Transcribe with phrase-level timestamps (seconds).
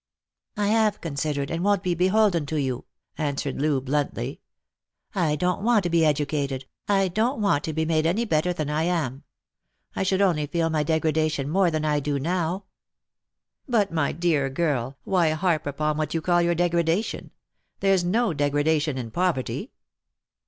[0.57, 2.85] "I have considered, and won't be beholden to you,"
[3.19, 4.39] answered Loo bluntly."
[5.13, 8.67] I don't want to be educated; I don't want to be made any better than
[8.67, 9.25] I am.
[9.95, 12.63] I should only feel my degrada tion more than I do now."
[13.69, 17.29] "But, my dear girl, why harp upon what you call your degradation?
[17.79, 19.69] There's no degradation in poverty."